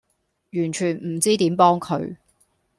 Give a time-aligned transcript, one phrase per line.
[0.53, 2.15] 完全唔知點幫佢